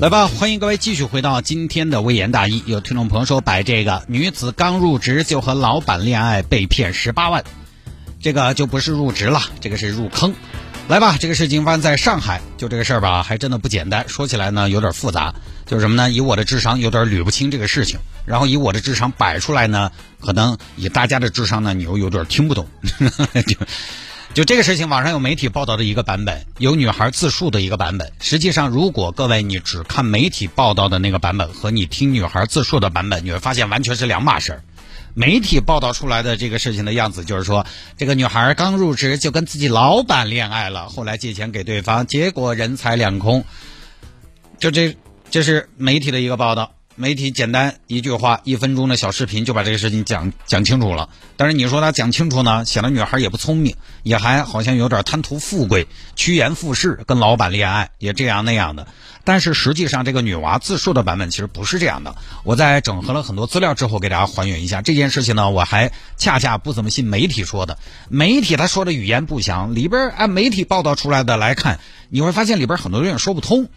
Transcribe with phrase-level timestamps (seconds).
[0.00, 2.62] 来吧，欢迎各位继续回到今天的微言大义。
[2.64, 7.44] 有听众朋友说，摆这个女子刚入职就和老板恋爱被骗十八万，
[8.18, 10.32] 这个就不是入职了，这个是入坑。
[10.88, 14.08] 来吧，这个事情发生在上海，就这个事儿吧，还真的不简单。
[14.08, 15.34] 说起来呢，有点复杂，
[15.66, 16.10] 就是什么呢？
[16.10, 22.66] 以我的智商有点捋不清这个事情，然后以我的智商摆出来呢，可能以大家的智商呢，你又有点听不懂。
[23.46, 23.54] 就
[24.32, 28.12] 就这个事情，网上有媒体报道的一个版本，有女孩自述的一个版本。
[28.20, 34.62] 实际上，如果各位你只看媒体报道的那个版本，和你听女孩自述的版本，你会发现完全是两码事儿。
[35.14, 43.44] 媒体报道出来的这个事情的样子，就是说这个女孩刚入职就跟自己老板恋爱了，后来借钱给对方，结果人财两空。
[44.60, 44.96] 就这，
[45.28, 46.72] 这是媒体的一个报道。
[47.00, 51.08] 媒体简单一句话，一分钟的小视频就把这个事情讲讲清楚了。
[51.38, 58.86] 但是你说他讲清楚呢，显得女孩也不聪明，也还好像有点贪图富贵、趋炎附势，跟老板恋爱也这样那样的。
[59.24, 62.14] 但是实际上，这个女娃自述的版本其实不是这样的。
[62.44, 65.48] 我在整合了很多资料之后，给大家还原一下这件事情呢。
[65.48, 67.78] 我还恰恰不怎么信媒体说的，
[68.10, 73.70] 媒体他说的语言不详，里边按媒体报道出来的来看，你会发现里边很多人说不通，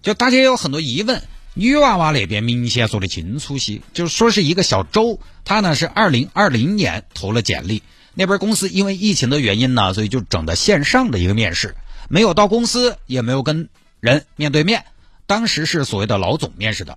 [0.00, 1.22] 就大家也有很多疑问。
[1.58, 7.82] 女娃娃那边明显说的清楚些，就说是一个小周，他呢是二零二零年投了简历，
[8.14, 11.74] 那边公司因为疫情的原因呢，所以就整的线上的一个面试，
[12.08, 14.84] 没有到公司，也没有跟人面对面，
[15.26, 16.96] 当时是所谓的老总面试的。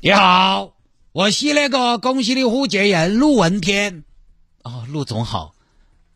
[0.00, 0.72] 你好，
[1.12, 4.02] 我是那个公司的火箭人陆文天。
[4.64, 5.54] 哦，陆总好，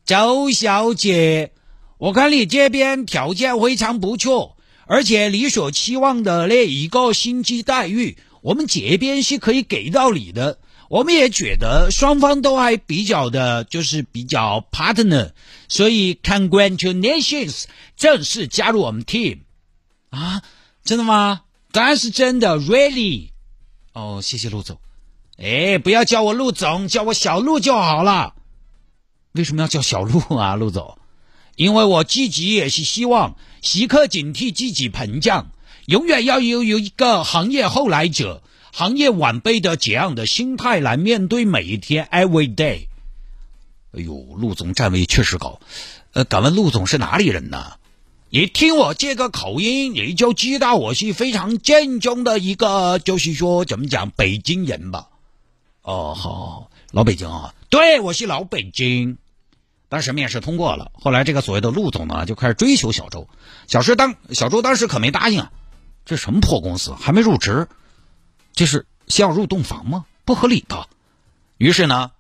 [0.04, 1.52] 周小姐，
[1.96, 4.56] 我看你这边条件非常不错。
[4.90, 10.58] 而且你所期望的那一个薪资待遇，我们这边是可以给到你的。
[10.88, 15.30] 我们也觉得双方都还比较的，就是比较 partner，
[15.68, 19.42] 所以 congratulations，正式加入我们 team。
[20.08, 20.42] 啊，
[20.82, 21.42] 真的吗？
[21.70, 23.28] 当然是真的，really。
[23.92, 24.80] 哦，谢谢陆总。
[25.36, 28.34] 哎，不要叫我陆总，叫我小陆就好了。
[29.34, 30.98] 为什么要叫小陆啊，陆总？
[31.60, 35.50] 因为我自己也是希望时刻警惕自己膨胀，
[35.84, 42.86] 永远要有有一个行业后来者、行业晚辈的这样的心态来面对每一天，every day。
[43.92, 45.60] 哎呦，陆总站位确实高，
[46.14, 47.72] 呃，敢问陆总是哪里人呢？
[48.30, 55.08] 一听我这个口音，你就知道我是非常正宗的一个，就是说怎么讲，北京人吧？
[55.82, 59.18] 哦，好，老北京啊，对，我是老北京。
[59.90, 63.28] 当时面试通过了，后来这个所谓的陆总呢就开始追求小周，
[63.66, 65.52] 小时当小周当时可没答应啊，
[66.04, 67.66] 这什么破公司还没入职，
[68.52, 70.06] 这是先要入洞房吗？
[70.24, 70.88] 不合理的。
[71.58, 72.12] 于是呢，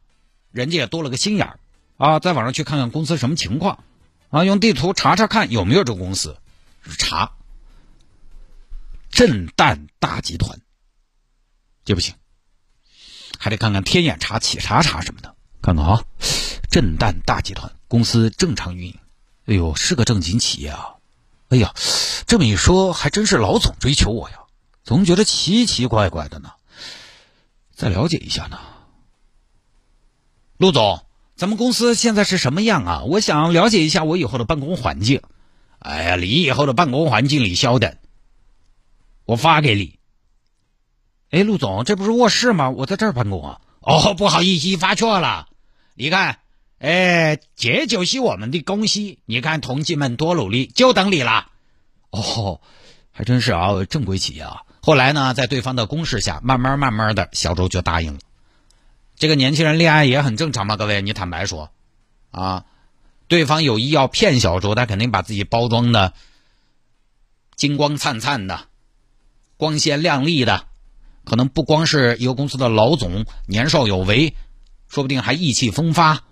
[0.50, 1.60] 人家也多了个心眼儿
[1.96, 3.84] 啊，在网上去看看公司什么情况
[4.30, 6.36] 啊，用地图查查看有没有这个公司，
[6.98, 7.30] 查
[9.10, 10.60] 震旦大集团，
[11.84, 12.16] 这不行，
[13.38, 16.02] 还得看看天眼查、企查查什么的，看看啊。
[16.70, 18.98] 震旦大集团公司正常运营，
[19.46, 20.94] 哎呦，是个正经企业啊！
[21.48, 21.74] 哎呀，
[22.28, 24.36] 这么一说，还真是老总追求我呀，
[24.84, 26.52] 总觉得奇奇怪怪的呢。
[27.74, 28.60] 再了解一下呢，
[30.58, 31.04] 陆总，
[31.34, 33.02] 咱们公司现在是什么样啊？
[33.02, 35.22] 我想了解一下我以后的办公环境。
[35.80, 37.98] 哎呀，你以后的办公环境你晓得，
[39.24, 39.98] 我发给你。
[41.30, 42.70] 哎，陆总，这不是卧室吗？
[42.70, 43.60] 我在这儿办公啊。
[43.80, 45.48] 哦，不好意思，发错了。
[45.94, 46.38] 你看。
[46.80, 49.18] 哎，这就是我们的公司。
[49.26, 51.48] 你看，同志们多努力，就等你了。
[52.10, 52.62] 哦，
[53.12, 54.62] 还真是啊，正规企业啊。
[54.80, 58.18] 后来呢，在对方的攻势下，慢慢慢慢的，小周就答应了。
[59.16, 61.70] 这个年轻人恋爱也很正常嘛，各位，你坦白说，
[62.30, 62.64] 啊，
[63.28, 66.14] 对方有意要骗小周，他肯定把自己包装的
[67.56, 68.68] 金光灿灿的、
[69.58, 70.64] 光鲜亮丽的，
[71.24, 74.34] 可能不光是一个公司的老总，年少有为，
[74.88, 76.24] 说不定还意气风发。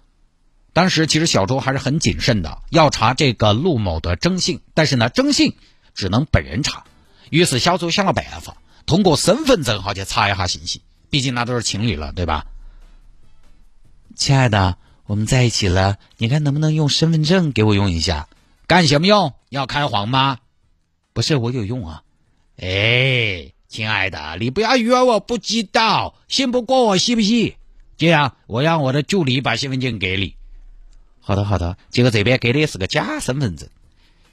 [0.78, 5.56] 当时其实小周还是很谨慎的，要查这个陆某的征信，但是呢，征信
[5.92, 6.84] 只能本人查。
[7.30, 12.46] 于是小周想了办法，通过身份证号去查一下信息，毕竟那都是情侣了，对吧？
[14.14, 18.28] 亲爱的，我们在一起了，你看能不能用身份证给我用一下？
[18.68, 19.34] 干什么用？
[19.48, 20.38] 要开黄吗？
[21.12, 22.04] 不是，我有用啊。
[22.56, 27.56] 哎，亲爱的，你不要以为我不知道，信不过我，信不信？
[27.96, 30.36] 这样，我让我的助理把身份证给你。
[31.28, 31.76] 好的，好的。
[31.90, 33.68] 结果这边给的是个假身份证，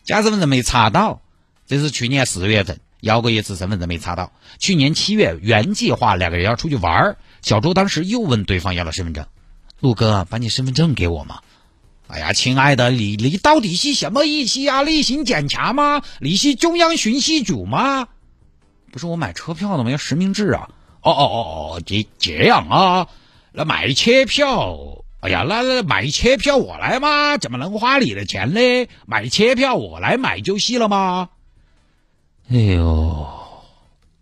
[0.06, 1.22] 假身份证没查到。
[1.68, 4.32] 这是去年四月份要过一次身份证没查到。
[4.60, 9.26] 去年七月原计划两个人要出去玩，小周当时又问对方要了身份证。
[9.82, 11.42] 陆哥，把你身份证给我嘛？
[12.08, 14.82] 哎呀，亲爱的，你你到底是什么意思啊？
[14.82, 16.02] 例行检查吗？
[16.22, 18.08] 你是中央巡视组吗？
[18.94, 19.92] 不是我买车票的吗？
[19.92, 20.70] 要实名制啊！
[21.02, 21.38] 哦哦哦
[21.76, 23.08] 哦，这这样啊？
[23.52, 27.40] 那买车票，哎呀，那那买车票我来吗？
[27.40, 28.88] 怎么能花你的钱呢？
[29.08, 31.30] 买车票我来买就是了吗？
[32.52, 33.28] 哎呦，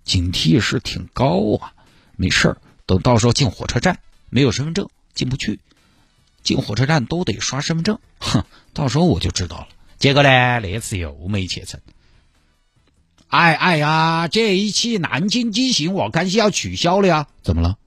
[0.06, 1.74] 警惕是挺高啊！
[2.16, 5.60] 没事儿，等到时候进火车站，没有身份证进不去。
[6.42, 9.68] 进火车站都得刷身份证，哼，到时候我就知道了。
[10.00, 11.82] 结果呢，那次又没去成。
[13.28, 17.28] 哎哎呀，这一期南京机行我看是要取消了呀？
[17.42, 17.78] 怎么了？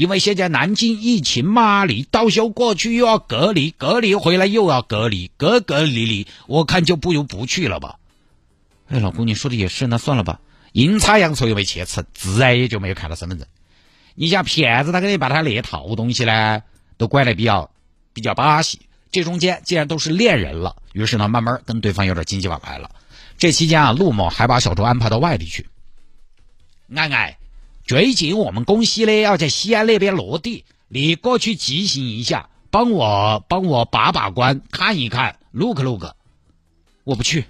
[0.00, 7.98] 因为现在南京疫情嘛，你到时候过去又要隔离，隔离回来又要隔离，隔隔离离，我看就不如不去了吧。
[8.88, 10.40] 哎，老公，你说的也是，那算了吧。
[10.72, 13.46] 阴差阳错又没去成，自然也就没有看到身份证。
[14.14, 16.62] 你像骗子，他给你把他那套东西呢，
[16.96, 17.70] 都管得比较。
[18.14, 18.80] 比较巴西，
[19.12, 22.90] 这中间既然都是恋人了，于是呢，慢慢跟对方有点经济往来了。
[23.36, 25.66] 这期间啊，陆某还把小周安排到外地去。
[26.96, 27.38] 爱爱，
[27.90, 36.14] 最近我们公司呢要在西安那边落地，你过去执行一下，帮我帮我把把关，看一看，look look。
[37.02, 37.46] 我不去，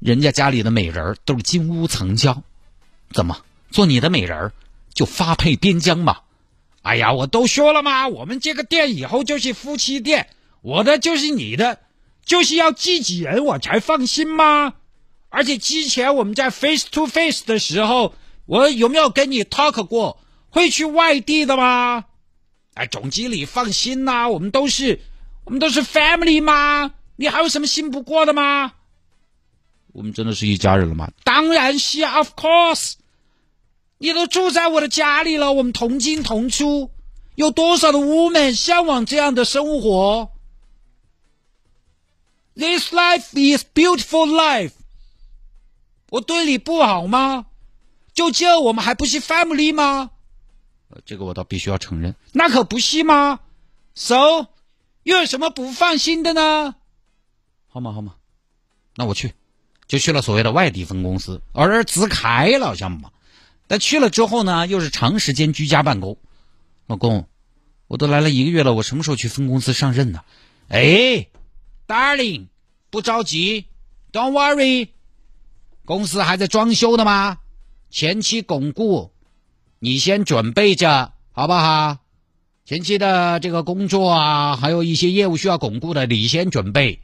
[0.00, 2.42] 人家家里的美人都是金屋藏娇，
[3.10, 3.40] 怎么
[3.70, 4.52] 做你的美人
[4.92, 6.18] 就发配边疆嘛？
[6.82, 8.08] 哎呀，我都说了嘛？
[8.08, 10.28] 我们这个店以后就是夫妻店，
[10.60, 11.78] 我的就是你的，
[12.26, 14.74] 就是要自己人我才放心吗？
[15.30, 18.14] 而且之前我们在 face to face 的时候，
[18.46, 20.18] 我有没有跟你 talk 过
[20.50, 22.04] 会去外地的吗？
[22.74, 25.00] 哎，总经理放心呐，我们都是
[25.44, 26.92] 我们都是 family 吗？
[27.16, 28.72] 你还有什么信不过的吗？
[29.92, 31.10] 我们真的是一家人了吗？
[31.22, 32.94] 当然是，of course。
[33.98, 36.90] 你都住在我的家里了，我们同进同出，
[37.36, 40.32] 有多少的 woman 向往这样的生活
[42.54, 44.72] ？This life is beautiful life。
[46.10, 47.46] 我对你不好吗？
[48.14, 50.10] 就这，我们还不是 family 吗？
[51.04, 53.40] 这个我倒必须要承认，那可不是吗
[53.94, 54.46] ？So，
[55.02, 56.76] 又有什么不放心的呢？
[57.66, 58.14] 好嘛好嘛，
[58.94, 59.34] 那我去，
[59.88, 63.10] 就去了所谓的外地分公司，而子开了项目嘛。
[63.66, 66.16] 但去了之后呢，又是长时间居家办公。
[66.86, 67.26] 老公，
[67.88, 70.22] 我都来了一个月了，我什么时候去分公司上任呢？
[70.68, 71.26] 哎
[71.88, 72.46] ，Darling，
[72.90, 73.66] 不着急
[74.12, 74.90] ，Don't worry，
[75.84, 77.40] 公司还在装修的吗？
[77.94, 79.12] 前期巩固，
[79.78, 81.98] 你先准备着，好不好？
[82.64, 86.98] 前期的这个工作啊，还有一些业务需要巩固的，你先准备。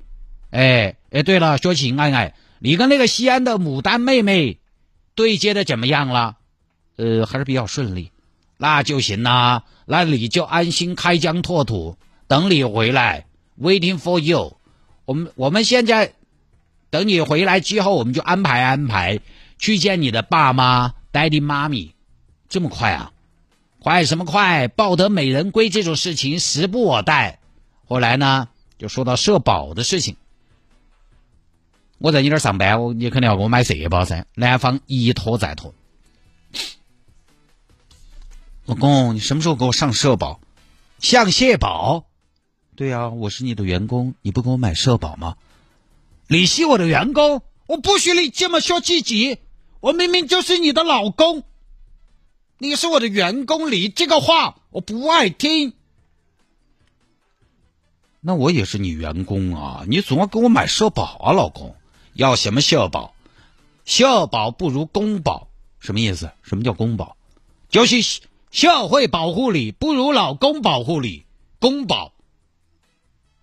[0.50, 4.58] 哎哎，对了，说起爱爱，你跟那个西安的牡丹妹妹
[5.14, 6.38] 对接的怎么样了？
[6.96, 8.10] 呃，还是比较顺利，
[8.56, 9.62] 那就行啦。
[9.86, 13.26] 那你就安心开疆拓土，等你回来
[13.60, 14.56] ，waiting for you。
[15.04, 16.14] 我们我们现在
[16.90, 19.20] 等你回来之后，我们就安排安排
[19.60, 21.94] 去见你的爸妈，daddy 妈咪。
[22.48, 23.12] 这么快啊？
[23.78, 24.68] 快什么快？
[24.68, 27.38] 抱得美人归这种事情时不我待。
[27.86, 28.48] 后来呢，
[28.78, 30.16] 就说到社保的事情。
[31.98, 34.26] 我在你那儿上班，我你肯定要给我买社保噻。
[34.34, 35.74] 男方一拖再拖。
[38.64, 40.40] 老公，你什么时候给我上社保？
[40.98, 42.06] 上社保？
[42.76, 45.36] 对呀，我是你的员工，你不给我买社保吗？
[46.28, 49.38] 你是我的员工，我不许你这么说自己。
[49.80, 51.42] 我明明就是你的老公，
[52.58, 55.74] 你是我的员工，你这个话我不爱听。
[58.20, 61.74] 那我也是你员工啊，你总要给我买社保啊，老公。
[62.12, 63.14] 要什么社保？
[63.84, 66.30] 社保不如公保，什么意思？
[66.42, 67.16] 什么叫公保？
[67.68, 68.20] 就是。
[68.50, 71.24] 社会保护你不如老公保护你，
[71.60, 72.12] 公保。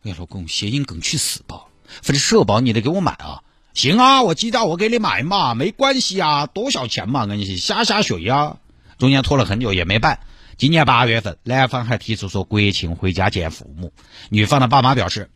[0.03, 1.67] 哎，老公，谐音梗去死吧！
[1.86, 3.41] 反正社保你得给我买啊。
[3.78, 8.58] 行啊，我知道，我给你买嘛，没关系啊，多少钱嘛，跟你下下水呀。
[8.98, 10.20] 中间拖了很久也没办。
[10.58, 13.94] 今年八月份，男方还提出说国庆回家见父母，
[14.30, 15.30] 女方的爸妈表示，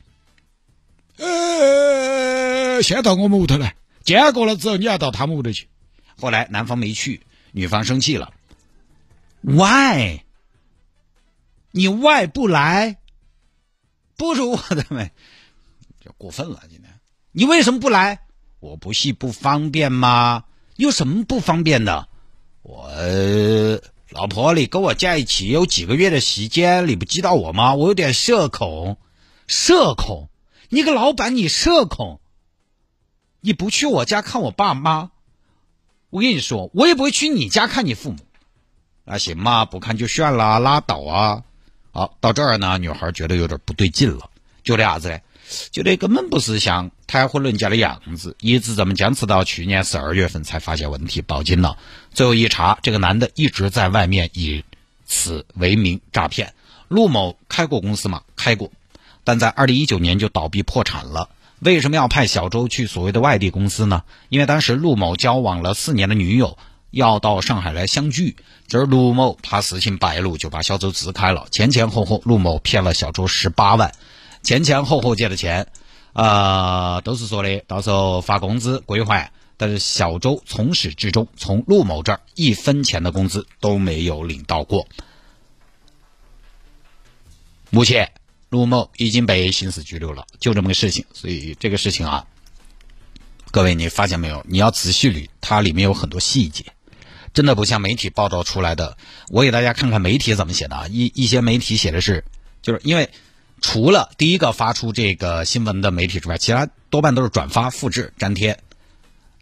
[1.18, 5.68] 呃，先到我们屋头来，见过了之后你要到他们屋头去。
[6.20, 7.22] 后来男方没去，
[7.52, 8.34] 女方生气了。
[9.42, 10.22] Why？
[11.70, 12.98] 你 Why 不来？
[14.18, 15.12] 不如我的妹，
[16.04, 16.64] 就过分了。
[16.72, 16.92] 今天
[17.32, 18.22] 你为什么不来？
[18.62, 20.44] 我不是不方便吗？
[20.76, 22.08] 有什么不方便的？
[22.62, 22.88] 我
[24.10, 27.74] 老婆，你跟我在一起有几个月的时间，你不知道我吗？
[27.74, 28.98] 我有点社恐，
[29.48, 30.30] 社恐。
[30.70, 32.22] 你个老板，你社恐，
[33.40, 35.10] 你不去我家看我爸妈，
[36.12, 38.20] 我跟你说，我也不会去你家看你父母。
[39.06, 41.44] 那行嘛，不看就算了，拉倒啊。
[41.92, 44.30] 好，到这儿呢，女孩觉得有点不对劲了，
[44.64, 45.20] 觉得啥子呢？
[45.72, 51.78] 觉得根本不是像谈婚论嫁的样子，一直这么坚持到去年十二月份才发现问题，报警了。
[52.14, 54.64] 最后一查，这个男的一直在外面以
[55.06, 56.54] 此为名诈骗。
[56.88, 58.24] 陆某开过公司吗？
[58.36, 58.72] 开过，
[59.24, 61.30] 但在二零一九年就倒闭破产了。
[61.60, 64.04] 为什么要派小周去所谓的外地公司呢？
[64.30, 66.58] 因为当时陆某交往了四年的女友。
[66.94, 68.36] 要到上海来相聚，
[68.68, 71.48] 这儿陆某怕事情败露，就把小周支开了。
[71.50, 73.94] 前前后后，陆某骗了小周十八万，
[74.44, 75.68] 前前后后借的钱，
[76.14, 79.32] 啊，都是说的，到时候发工资归还。
[79.58, 84.88] 但是小周从始至终，从陆某这儿一分钱的工资都没有领到过。
[87.70, 88.12] 目前，
[88.50, 91.06] 陆某已经被刑事拘留了，就这么个事情。
[91.14, 92.26] 所以这个事情啊，
[93.52, 94.44] 各位你发现没有？
[94.50, 96.66] 你要仔细捋，它里面有很多细节。
[97.34, 98.98] 真的不像媒体报道出来的。
[99.30, 100.88] 我给大家看看媒体怎么写的啊！
[100.90, 102.26] 一一些媒体写的是，
[102.62, 103.10] 就是因为
[103.62, 108.60] 除了第一个发出这个新闻的媒体之外，其他多半都是转发、复制、粘贴，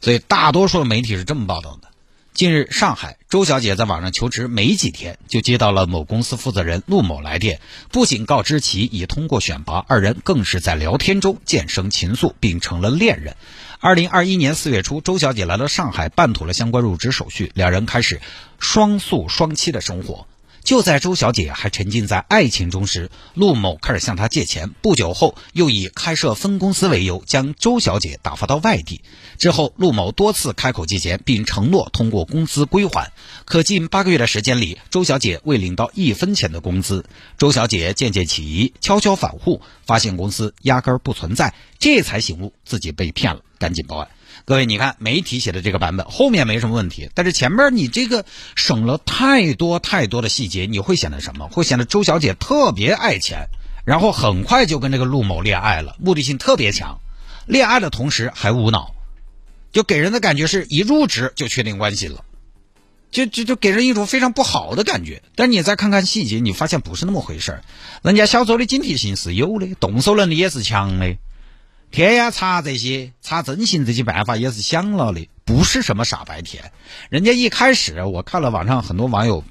[0.01, 1.87] 所以大多数的媒体是这么报道的。
[2.31, 7.59] 近日，上海周小姐在网上求职没几天，就接到了某公司负责人陆某来电，
[7.91, 13.35] 不仅告知其已通过选拔，二人更是在聊天中渐生情愫，并成了恋人。
[13.81, 18.21] 二零二一年四月初，周小姐来到上海办妥了相关入职手续，两人开始
[18.57, 20.27] 双宿双栖的生活。
[20.69, 24.69] 就在周小姐还沉浸在爱情中时，陆某开始向她借钱。
[24.69, 29.01] 不久后，又以开设分公司为由，将周小姐打发到外地。
[29.39, 33.11] 之后，陆某多次开口借钱，并承诺通过公司归还。
[33.45, 37.03] 可近八个月的时间里，周小姐未领到一分钱的工资。
[37.39, 44.07] 周小姐渐渐起疑，悄悄反户，发现公司压根儿不存在，这才醒悟自己被骗了，赶紧报案。
[44.49, 48.25] 各位，你看媒体写的这个版本后面没什么问题，但是前面你这个
[48.55, 51.47] 省了太多太多的细节，你会显得什么？
[51.49, 53.49] 会显得周小姐特别爱钱，
[53.85, 56.99] 然后很快就跟这个陆某恋爱了，目的性特别强，
[57.45, 58.95] 恋爱的同时还无脑，
[59.71, 62.25] 就给人的感觉是一入职就确定关系了，
[63.11, 65.21] 就就就给人一种非常不好的感觉。
[65.35, 67.61] 但你再看看细节，你发现不是那么回事，
[68.01, 71.15] 人家小周的警惕性是有的，动手能力也是强的。
[71.91, 76.71] 天眼查这些查征信这些办法也是想了的，不是什么傻白甜。
[77.09, 79.43] 人家一开始我看了网上很多网友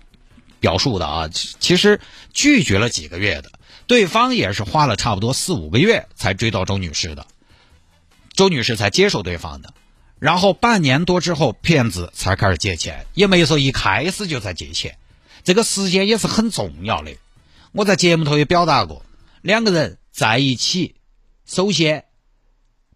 [0.61, 2.00] 表述的啊，其实
[2.33, 3.50] 拒绝了几个月的，
[3.88, 7.26] 对方也是花了差不多四五个月才追到周女士的，
[8.35, 9.75] 周女士才接受对方的。
[10.21, 14.97] 然后半年多之后，骗子才开始借钱，也没说一开始就在借钱，
[15.42, 17.12] 这个时间也是很重要的。
[17.73, 19.04] 我在节目头也表达过，
[19.42, 20.95] 两个人在一起，
[21.45, 22.04] 首先。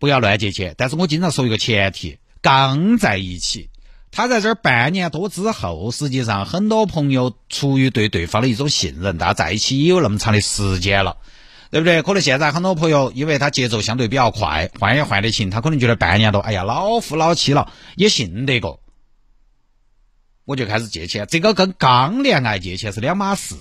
[0.02, 3.70] 不要乱借钱，但是我经常说一个前提，刚在一起，
[4.10, 11.18] 他在这儿半年多之后，实际上很多朋友出于对对方的一种信任，大家在一起也有那么长的时间了，
[11.70, 12.02] 对不对？
[12.02, 18.80] 可能现在很多朋友因为他节奏相对比较快，换也换得勤，他可能觉得半年多，哎呀，老夫老妻了，也信得过，
[20.44, 21.28] 我就开始借钱。
[21.30, 23.54] 这个跟刚恋爱借钱是两码事，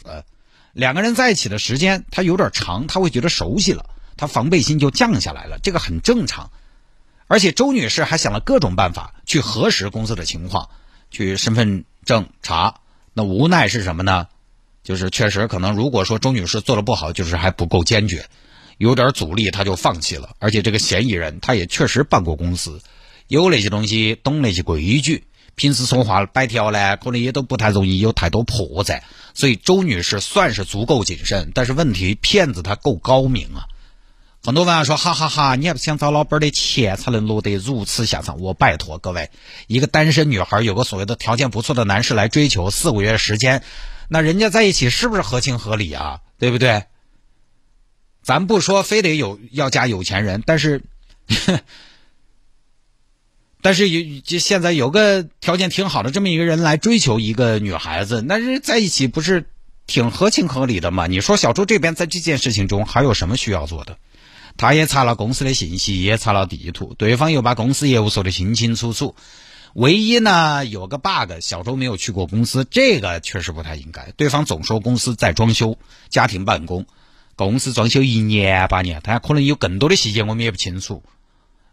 [0.74, 3.92] 两个人在一起的时间他有点长，他会觉得熟悉了。
[4.22, 6.52] 他防备心就降下来了，这个很正常。
[7.26, 10.70] 而且周女士还想了各种办法去核实公司的情况，
[11.10, 12.76] 去身份证查。
[13.16, 14.28] 那无奈是什么呢？
[14.84, 18.28] 就是确实可能，如果说周女士做的不好，就是还不够坚决，
[18.78, 20.36] 有点阻力，他就放弃了。
[20.38, 22.80] 而且这个嫌疑人他也确实办过公司，
[23.28, 25.24] 有那些东西，懂那些规矩，
[25.56, 29.02] 平时说话摆条呢，可能也都不太容易有太多破绽。
[29.34, 33.66] 所以周女士算是足够谨慎，但是问题骗子他够高明啊。
[34.44, 38.40] 很多网友说：“哈哈哈，你还不想找老板的钱才能落得如此下场？
[38.40, 39.30] 我拜托各位，
[39.68, 43.62] 一个单身女孩有个所谓的条件不错的男士来追求，四五月时间，
[44.08, 46.22] 那人家在一起是不是合情合理啊？
[46.40, 46.86] 对不对？
[48.24, 50.82] 咱不说非得有要嫁有钱人，但是，
[53.62, 59.46] 但是有就现在有个条件挺好的这么一个人来追求一个女孩子，那是在一起不是
[59.86, 61.06] 挺合情合理的吗？
[61.06, 64.00] 你说小周这边在这件事情中还有什么需要做的？”
[64.58, 69.16] 他也查了公司的信息，也查了地图，对方又把公司业务说得清清楚楚。
[69.74, 74.12] 唯一呢有个 bug，小周没有去过公司，这个确实不太应该。
[74.18, 75.78] 对方总说公司在装修，
[76.10, 76.86] 家庭办公，
[77.36, 81.04] 公司装修一年八年，他可能有更多的细节我们也不清楚。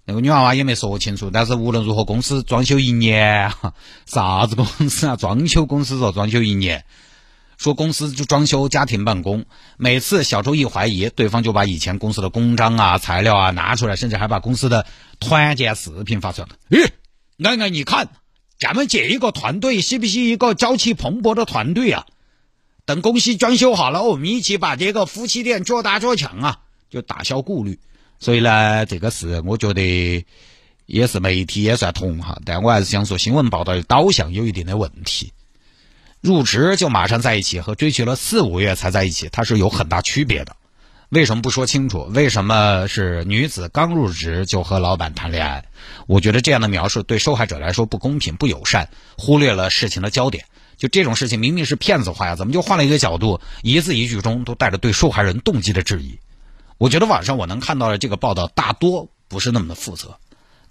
[0.04, 3.52] 那个女娃娃也没说清楚，但是无论如何，公司装修一年，
[4.06, 5.16] 啥子公司啊？
[5.16, 6.86] 装修公司说装修一年，
[7.58, 9.44] 说公司就装修家庭办公。
[9.76, 14.86] 每次小周一怀疑，对方就把以前公司的公章啊、材料啊拿出来，甚至还把公司的
[15.18, 16.48] 团建视频发出来。
[16.70, 16.88] 咦，
[17.42, 18.08] 安安，你看，
[18.58, 22.06] 咱们这一个团队是不是一个朝气蓬勃的团队啊？
[22.86, 27.80] 等公司装修好了，我们一起把这个夫妻店做大做强啊，就打消顾虑。
[28.20, 30.24] 所以呢，这个事我觉得
[30.86, 35.32] 也是媒体也算同哈，但我还是想说，新闻报道的导向有一定的问题。
[36.20, 40.56] 入职就马上在一起，和追求了四五月才在一起，它是有很大区别的。
[41.10, 42.04] 为什么不说清楚？
[42.12, 45.64] 为什么是女子刚入职就和老板谈恋爱？
[46.06, 50.44] 我觉得这样的描述对受害者来说不公平、不友善，忽略了事情的焦点。
[50.76, 53.40] 就这种事情明明是骗子话呀，怎么就换了一个角度？
[53.62, 56.18] 一字一句中都带着对受害人动机的质疑。
[56.76, 60.18] 我觉得网上我能看到的这个报道大多不是那么的负责，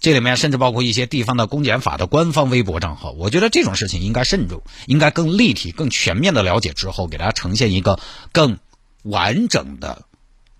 [0.00, 3.10] 这里面甚至包括一些地方的公检法的官方微博账号。
[3.12, 7.98] 我觉得这种事情应该慎重，应该更立体、更全面的了解之后，给大家呈现一个
[8.32, 8.58] 更
[9.02, 10.02] 完整的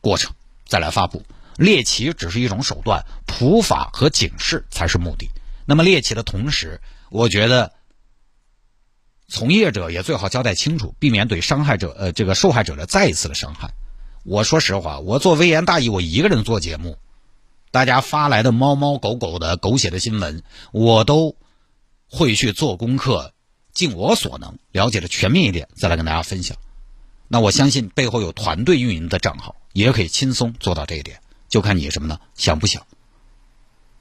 [0.01, 0.33] 过程
[0.67, 1.25] 再来发布。
[1.57, 5.29] 猎奇只是一种手段，普法和警示才是目的。
[5.67, 6.81] 那么猎奇的同时，
[7.11, 7.73] 我觉得
[9.29, 13.73] 从业者也最好交代清楚，避免对伤害者呃这个受害者的再一次的伤害。
[14.25, 16.97] 我说实话，我做微言大义，我一个人做节目，
[17.71, 21.37] 大家发来的猫猫狗狗的狗血的新闻，我都
[22.09, 23.33] 会去做功课，
[23.73, 26.57] 尽我所能了解的全面一点，再来跟大家分享。
[27.29, 32.19] 那我相信背后有团队运营的账号，也可以轻松做到这一点，就看你什么呢？
[32.35, 32.87] 想不想？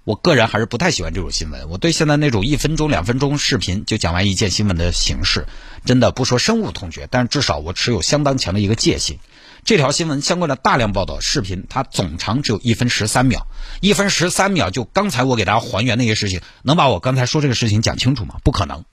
[0.06, 1.70] 我个人还是不太喜欢这种新闻。
[1.70, 5.46] 我对现在那种一分钟、两分钟视频就讲完一件新闻的形式，
[5.84, 9.20] 真的不说深恶痛绝，但至少我持有相当强的一个戒心。
[9.68, 13.48] 这条新闻相关的大量报道视频，它总长只有一分十三秒，
[13.82, 18.36] 一分十三秒就刚才我给大家还原那些事情，能把我刚才说这个事情讲清楚吗？
[18.46, 18.86] 不可能。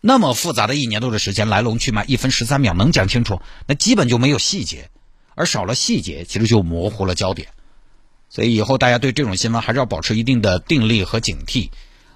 [0.00, 3.42] 那么复杂的一年多的时间来龙去脉，一分十三秒能讲清楚？
[3.66, 4.88] 那基本就没有细节，
[5.34, 7.48] 而少了细节，其实就模糊了焦点。
[8.30, 11.68] 所以以后大家对这种新闻还是要保持一定的定力和警惕。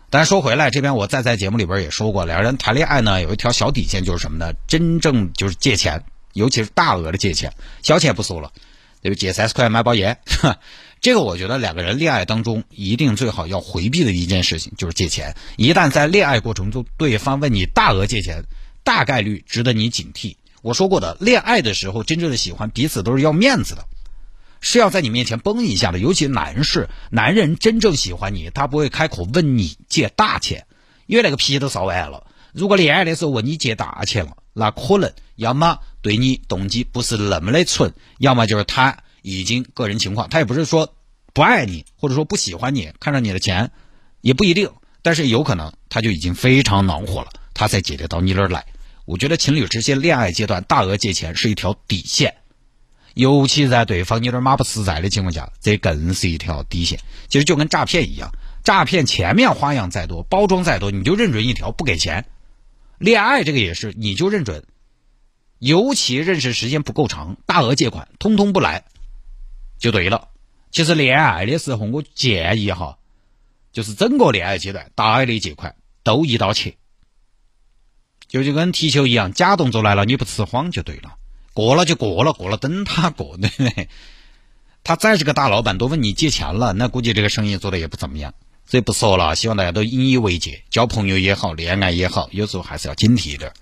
[0.09, 4.55] 但是说回来，这边我再在节目里边也说过，两个人谈恋爱呢有一条小底线，就是什么呢？
[4.66, 6.03] 真正就是借钱。
[6.35, 8.53] 尤其是大额的借钱，小钱不说了，
[9.01, 9.14] 对不？
[9.14, 10.18] 借三十块买包烟，
[11.01, 15.35] 这个我觉得两个人恋爱当中一定最好要回避的一件事情就是借钱。
[15.57, 18.44] 一旦在恋爱过程中对方问你大额借钱，
[18.83, 20.37] 大概率值得你警惕。
[20.62, 23.85] 我说过的，恋爱的时候真正的喜欢彼此都是要面子的，
[24.62, 25.99] 是要在你面前崩一下的。
[25.99, 30.66] 尤其男士，男人真正喜欢你，他不会开口问你借大钱，
[31.07, 32.27] 因为那个皮都烧完了。
[32.55, 40.95] 如果恋爱的时候问你借大钱了，那可能要么对你动机不是那么的纯，要么就是他已经个人情况，他也不是说
[41.33, 43.71] 不爱你，或者说不喜欢你，看上你的钱
[44.21, 48.67] 也不一定，但是有可能他就已经非常恼火了，他才借得到你那儿来。
[49.07, 52.35] 我觉得情侣之间恋爱阶段大额借钱是一条底线，
[53.14, 57.01] 尤其在对方有点马不实在的情况下，这更是一条底线。
[57.31, 58.31] 其实就跟诈骗一样，
[58.62, 62.27] 诈骗前面花样再多，包装再多，你就认准一条不给钱。
[62.99, 64.64] 恋爱这个也是，你就认准，
[65.59, 68.85] 尤其认识时间不够长，大额借款通通不来，
[69.79, 70.29] 就对了。
[70.71, 72.99] 其实恋爱的时候，我建议哈，
[73.73, 76.77] 就是整个恋爱阶段，大额的借款都一刀切，
[78.29, 81.17] 就就跟踢球一样，假动作来了你不吃慌就对了，
[81.53, 83.88] 过了就过了，过了等他过，对不对？
[84.83, 88.35] 他再是个大老板，都问你借钱了，那估计这个生意做的也不怎么样。
[88.67, 93.53] 所以不说了，希望大家都引以为戒，交朋友也好，恋爱也好，有时候还是要警惕一点。